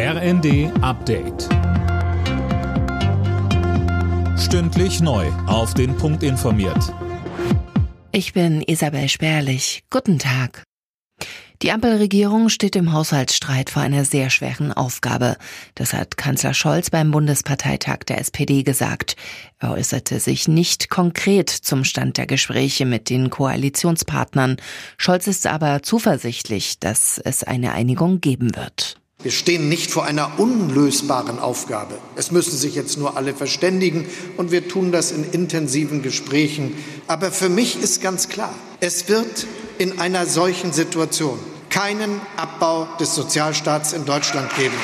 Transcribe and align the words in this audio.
RND 0.00 0.70
Update. 0.80 1.48
Stündlich 4.38 5.00
neu. 5.00 5.26
Auf 5.48 5.74
den 5.74 5.96
Punkt 5.96 6.22
informiert. 6.22 6.94
Ich 8.12 8.32
bin 8.32 8.62
Isabel 8.62 9.08
Spärlich. 9.08 9.82
Guten 9.90 10.20
Tag. 10.20 10.62
Die 11.62 11.72
Ampelregierung 11.72 12.48
steht 12.48 12.76
im 12.76 12.92
Haushaltsstreit 12.92 13.70
vor 13.70 13.82
einer 13.82 14.04
sehr 14.04 14.30
schweren 14.30 14.72
Aufgabe. 14.72 15.36
Das 15.74 15.92
hat 15.92 16.16
Kanzler 16.16 16.54
Scholz 16.54 16.90
beim 16.90 17.10
Bundesparteitag 17.10 18.04
der 18.06 18.20
SPD 18.20 18.62
gesagt. 18.62 19.16
Er 19.58 19.72
äußerte 19.72 20.20
sich 20.20 20.46
nicht 20.46 20.90
konkret 20.90 21.50
zum 21.50 21.82
Stand 21.82 22.18
der 22.18 22.28
Gespräche 22.28 22.86
mit 22.86 23.10
den 23.10 23.30
Koalitionspartnern. 23.30 24.58
Scholz 24.96 25.26
ist 25.26 25.48
aber 25.48 25.82
zuversichtlich, 25.82 26.78
dass 26.78 27.18
es 27.18 27.42
eine 27.42 27.72
Einigung 27.72 28.20
geben 28.20 28.54
wird. 28.54 29.00
Wir 29.20 29.32
stehen 29.32 29.68
nicht 29.68 29.90
vor 29.90 30.04
einer 30.04 30.38
unlösbaren 30.38 31.40
Aufgabe. 31.40 31.98
Es 32.14 32.30
müssen 32.30 32.56
sich 32.56 32.76
jetzt 32.76 32.98
nur 32.98 33.16
alle 33.16 33.34
verständigen 33.34 34.06
und 34.36 34.52
wir 34.52 34.68
tun 34.68 34.92
das 34.92 35.10
in 35.10 35.28
intensiven 35.32 36.02
Gesprächen. 36.02 36.76
Aber 37.08 37.32
für 37.32 37.48
mich 37.48 37.82
ist 37.82 38.00
ganz 38.00 38.28
klar, 38.28 38.54
es 38.78 39.08
wird 39.08 39.48
in 39.78 39.98
einer 39.98 40.24
solchen 40.24 40.72
Situation 40.72 41.36
keinen 41.68 42.20
Abbau 42.36 42.86
des 43.00 43.16
Sozialstaats 43.16 43.92
in 43.92 44.04
Deutschland 44.04 44.54
geben. 44.54 44.76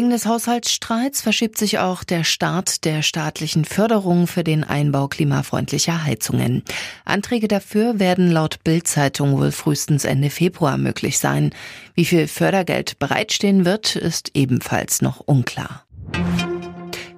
Wegen 0.00 0.08
des 0.08 0.24
Haushaltsstreits 0.24 1.20
verschiebt 1.20 1.58
sich 1.58 1.78
auch 1.78 2.04
der 2.04 2.24
Start 2.24 2.86
der 2.86 3.02
staatlichen 3.02 3.66
Förderung 3.66 4.26
für 4.26 4.42
den 4.42 4.64
Einbau 4.64 5.08
klimafreundlicher 5.08 6.04
Heizungen. 6.04 6.62
Anträge 7.04 7.48
dafür 7.48 7.98
werden 7.98 8.30
laut 8.30 8.64
Bild-Zeitung 8.64 9.36
wohl 9.36 9.52
frühestens 9.52 10.06
Ende 10.06 10.30
Februar 10.30 10.78
möglich 10.78 11.18
sein. 11.18 11.50
Wie 11.94 12.06
viel 12.06 12.28
Fördergeld 12.28 12.98
bereitstehen 12.98 13.66
wird, 13.66 13.94
ist 13.94 14.30
ebenfalls 14.32 15.02
noch 15.02 15.20
unklar. 15.20 15.84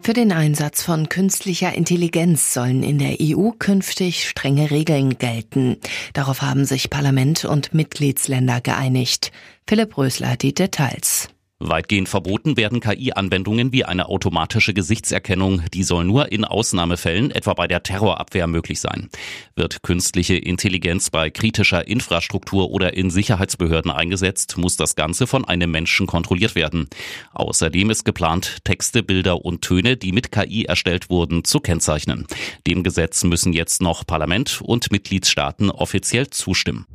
Für 0.00 0.12
den 0.12 0.32
Einsatz 0.32 0.82
von 0.82 1.08
künstlicher 1.08 1.72
Intelligenz 1.74 2.52
sollen 2.52 2.82
in 2.82 2.98
der 2.98 3.18
EU 3.20 3.50
künftig 3.50 4.28
strenge 4.28 4.72
Regeln 4.72 5.18
gelten. 5.18 5.76
Darauf 6.14 6.42
haben 6.42 6.64
sich 6.64 6.90
Parlament 6.90 7.44
und 7.44 7.74
Mitgliedsländer 7.74 8.60
geeinigt. 8.60 9.30
Philipp 9.68 9.96
Rösler 9.96 10.36
die 10.36 10.52
Details. 10.52 11.28
Weitgehend 11.68 12.08
verboten 12.08 12.56
werden 12.56 12.80
KI-Anwendungen 12.80 13.72
wie 13.72 13.84
eine 13.84 14.08
automatische 14.08 14.74
Gesichtserkennung. 14.74 15.62
Die 15.72 15.84
soll 15.84 16.04
nur 16.04 16.32
in 16.32 16.44
Ausnahmefällen, 16.44 17.30
etwa 17.30 17.54
bei 17.54 17.68
der 17.68 17.84
Terrorabwehr, 17.84 18.48
möglich 18.48 18.80
sein. 18.80 19.08
Wird 19.54 19.84
künstliche 19.84 20.34
Intelligenz 20.34 21.10
bei 21.10 21.30
kritischer 21.30 21.86
Infrastruktur 21.86 22.70
oder 22.70 22.94
in 22.94 23.10
Sicherheitsbehörden 23.10 23.92
eingesetzt, 23.92 24.58
muss 24.58 24.76
das 24.76 24.96
Ganze 24.96 25.28
von 25.28 25.44
einem 25.44 25.70
Menschen 25.70 26.08
kontrolliert 26.08 26.56
werden. 26.56 26.88
Außerdem 27.32 27.90
ist 27.90 28.04
geplant, 28.04 28.64
Texte, 28.64 29.04
Bilder 29.04 29.44
und 29.44 29.62
Töne, 29.62 29.96
die 29.96 30.10
mit 30.10 30.32
KI 30.32 30.64
erstellt 30.64 31.10
wurden, 31.10 31.44
zu 31.44 31.60
kennzeichnen. 31.60 32.26
Dem 32.66 32.82
Gesetz 32.82 33.22
müssen 33.22 33.52
jetzt 33.52 33.82
noch 33.82 34.04
Parlament 34.04 34.60
und 34.62 34.90
Mitgliedstaaten 34.90 35.70
offiziell 35.70 36.28
zustimmen. 36.28 36.86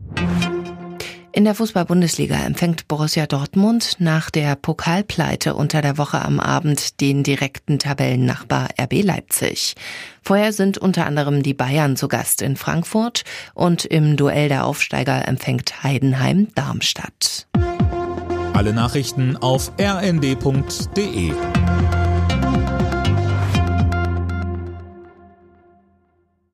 In 1.37 1.43
der 1.43 1.53
Fußball-Bundesliga 1.53 2.35
empfängt 2.35 2.87
Borussia 2.87 3.27
Dortmund 3.27 3.97
nach 3.99 4.31
der 4.31 4.55
Pokalpleite 4.55 5.53
unter 5.53 5.83
der 5.83 5.99
Woche 5.99 6.19
am 6.19 6.39
Abend 6.39 6.99
den 6.99 7.21
direkten 7.21 7.77
Tabellennachbar 7.77 8.69
RB 8.81 9.03
Leipzig. 9.03 9.75
Vorher 10.23 10.51
sind 10.51 10.79
unter 10.79 11.05
anderem 11.05 11.43
die 11.43 11.53
Bayern 11.53 11.95
zu 11.95 12.07
Gast 12.07 12.41
in 12.41 12.55
Frankfurt 12.55 13.23
und 13.53 13.85
im 13.85 14.17
Duell 14.17 14.49
der 14.49 14.65
Aufsteiger 14.65 15.27
empfängt 15.27 15.83
Heidenheim 15.83 16.47
Darmstadt. 16.55 17.45
Alle 18.53 18.73
Nachrichten 18.73 19.37
auf 19.37 19.71
rnd.de 19.79 21.33